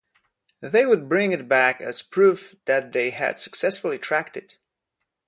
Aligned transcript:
They 0.61 0.87
would 0.87 1.07
bring 1.07 1.31
it 1.31 1.47
back 1.47 1.79
as 1.79 2.01
proof 2.01 2.55
that 2.65 2.91
they 2.91 3.11
had 3.11 3.37
successfully 3.37 3.99
tracked 3.99 4.35
it. 4.35 4.57